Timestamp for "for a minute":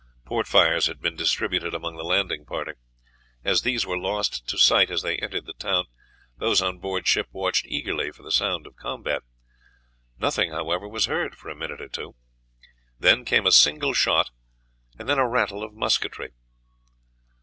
11.35-11.81